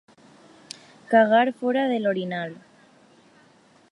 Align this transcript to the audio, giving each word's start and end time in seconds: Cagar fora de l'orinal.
Cagar 1.11 1.43
fora 1.59 1.85
de 1.93 2.01
l'orinal. 2.05 2.57